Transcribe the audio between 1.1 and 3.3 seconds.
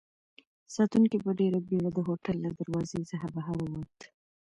په ډېرې بېړه د هوټل له دروازې څخه